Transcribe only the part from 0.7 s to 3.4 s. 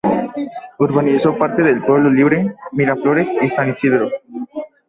Urbanizó parte de Pueblo Libre, Miraflores